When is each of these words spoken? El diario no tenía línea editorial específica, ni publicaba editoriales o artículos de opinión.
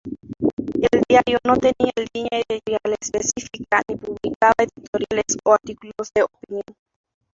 El 0.91 1.03
diario 1.07 1.37
no 1.45 1.55
tenía 1.57 1.93
línea 2.15 2.41
editorial 2.49 2.97
específica, 2.99 3.83
ni 3.87 3.97
publicaba 3.97 4.55
editoriales 4.57 5.37
o 5.43 5.53
artículos 5.53 6.09
de 6.15 6.23
opinión. 6.23 6.63